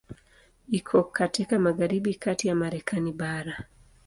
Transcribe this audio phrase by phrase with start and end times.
[0.69, 3.63] Iko katika magharibi kati ya Marekani bara.